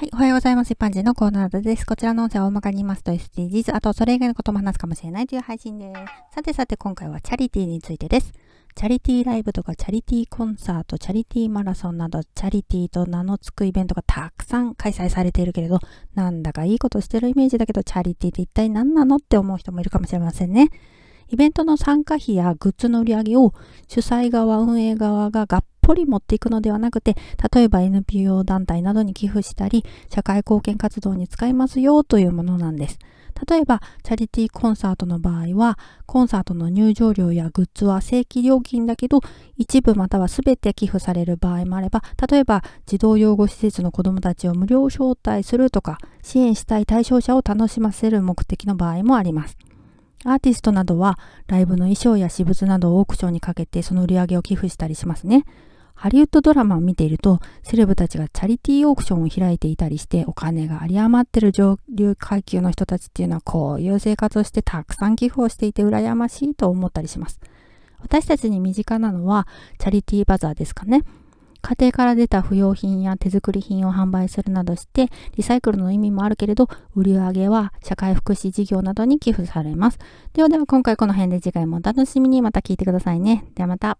[0.00, 0.10] はい。
[0.14, 0.72] おはようございます。
[0.72, 1.84] 一般人のコーナーです。
[1.84, 6.34] こちらの音声は大まかに言いますと SDGs、あとそれ以外のことも話すかもしれないという配信です。
[6.34, 8.32] さてさて今回はチャリティーについてです。
[8.74, 15.80] チャリティーライブとかチャリティーコンサート、チャリティーマラソンなど、チャリティーと名の付くイベントがたくさん開催されているけれど、
[16.14, 20.70] なんだかいいことしてるイメージだけど、チャリティーって一体何なのって思う人もいるかもしれませんね。
[21.28, 23.52] イベントの参加費やグッズの売り上げを
[23.86, 27.16] 主催側、運営側ががっぽり持っていくのではなくて、
[27.52, 33.00] 例えば NPO 団体などに寄付したり、社会貢献活動に使いますよというものなんです。
[33.48, 39.20] 例えば、チャリティーコンサートの場合は、コンサートの入場料やグッズは正規料金だけど、
[39.56, 49.58] 一部または全て寄付される場合もあれば、例えば、児童養護施設の子どもたちを無料招待するとか、支援したい対象者を楽しませる目的の場合もあります。
[50.24, 55.46] アーティストなどはライブの衣装や私物などをオークションにかけてその売り上げを寄付したりしますね。
[56.00, 67.38] ハリウッドドラマを見ていると、セレブたちがチャリティーオークションを開いていたりして、お金が有り余ってる上流階級の人たちっていうのは、こういう生活をしてたくさん寄付をしていて羨ましいと思ったりします。
[67.98, 69.46] 私たちに身近なのは、
[69.78, 71.04] チャリティーバザーですかね。
[71.60, 79.98] 家庭から出た不要品や手作り品を販売するなどして、リサイクルの意味もあるけれど、売り上げは社会福祉事業などに寄付されます。
[80.32, 83.44] ではでは今回この辺で次回もお楽しみにまた聞いてくださいね。
[83.54, 83.98] ではまた。